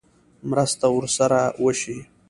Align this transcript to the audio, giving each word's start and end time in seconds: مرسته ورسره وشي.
مرسته 0.49 0.85
ورسره 0.95 1.41
وشي. 1.63 1.97